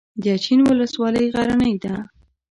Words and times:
د 0.21 0.23
اچین 0.35 0.59
ولسوالۍ 0.67 1.25
غرنۍ 1.33 1.75
ده 1.83 1.93